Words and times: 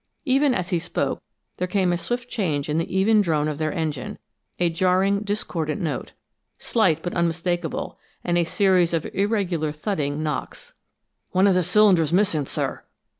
Even 0.25 0.55
as 0.55 0.69
he 0.71 0.79
spoke, 0.79 1.21
there 1.57 1.67
came 1.67 1.93
a 1.93 1.95
swift 1.99 2.27
change 2.27 2.69
in 2.69 2.79
the 2.79 2.97
even 2.97 3.21
drone 3.21 3.47
of 3.47 3.59
their 3.59 3.71
engine, 3.71 4.17
a 4.57 4.67
jarring, 4.71 5.19
discordant 5.19 5.79
note, 5.79 6.13
slight 6.57 7.03
but 7.03 7.13
unmistakable, 7.13 7.99
and 8.23 8.35
a 8.35 8.43
series 8.43 8.95
of 8.95 9.05
irregular 9.13 9.71
thudding 9.71 10.23
knocks. 10.23 10.73
"One 11.33 11.45
of 11.45 11.53
the 11.53 11.61
cylinder's 11.61 12.11
missing, 12.11 12.47
sir." 12.47 12.83